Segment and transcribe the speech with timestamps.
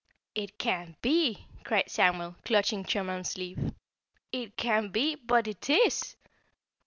[0.33, 3.71] "It can't be!" cried Samuel, clutching Chunum's sleeve.
[4.31, 6.15] "It can't be, but it is!"